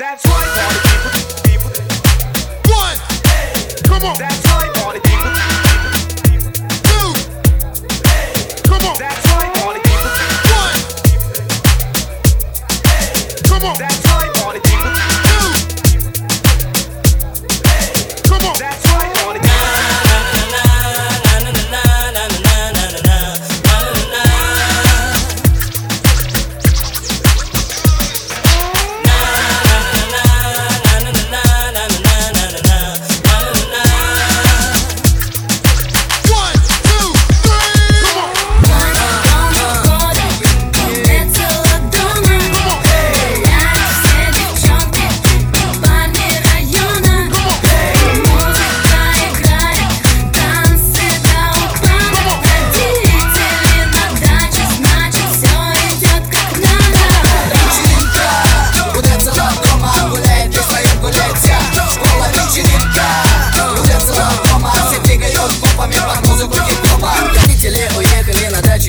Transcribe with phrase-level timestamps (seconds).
[0.00, 0.80] That's right, party
[1.44, 1.70] people, people.
[2.72, 2.96] One.
[3.84, 4.18] Come on.
[4.18, 5.09] That's right, party people.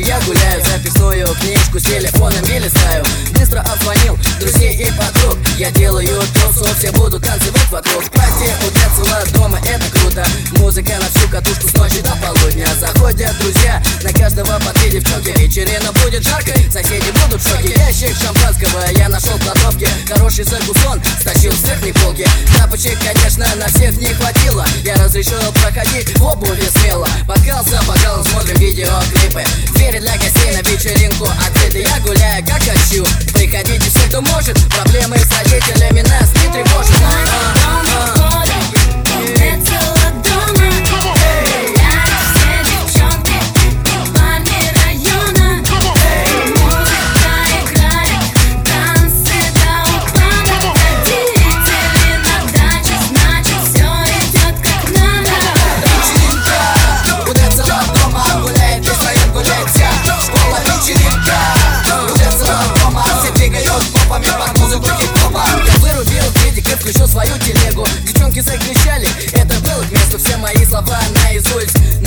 [0.02, 5.38] Дачу, я гуляю Записную книжку с телефонами листаю Быстро обзвонил друзей и подруг.
[5.58, 8.04] Я делаю тусу, все будут танцевать вокруг.
[8.12, 10.26] Пати у Децела дома, это круто.
[10.58, 12.68] Музыка на всю катушку с ночи до полудня.
[12.80, 17.12] Заходят друзья, на каждого по две девчонки Вечерина будет жаркой, соседи
[17.42, 22.28] в Ящик шампанского я нашел в кладовке Хороший закусон стащил с верхней полки
[22.72, 24.66] Тапочек, конечно, на всех не хватило.
[24.84, 27.08] Я разрешил проходить в обуви смело.
[27.28, 29.44] Бокал за бокалом смотрим видеоклипы.
[29.74, 31.80] Двери для гостей на вечеринку открыты.
[31.80, 33.04] Я гуляю как хочу.
[33.34, 34.58] Приходите все, кто может.
[34.70, 36.21] Проблемы с родителями нас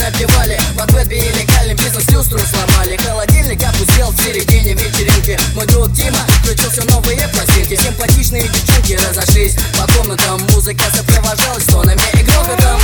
[0.04, 2.96] напевали В ответ нелегальный бизнес люстру сломали.
[2.96, 5.38] Холодильник опустел в середине вечеринки.
[5.54, 7.74] Мой друг Дима включил все новые пластинки.
[7.74, 10.42] Симпатичные девчонки разошлись по комнатам.
[10.52, 12.80] Музыка сопровождалась тонами и грохотом.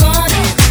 [0.00, 0.63] У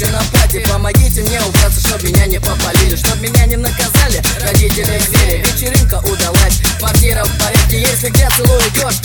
[0.00, 4.98] все окончено пати Помогите мне убраться, чтоб меня не попалили Чтоб меня не наказали родители
[4.98, 9.00] звери Вечеринка удалась, квартира в порядке Если где целую идешь,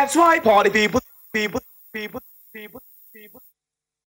[0.00, 0.98] That's right, party people.
[1.30, 1.60] People,
[1.92, 2.22] people,
[2.54, 2.80] people,
[3.14, 3.42] people.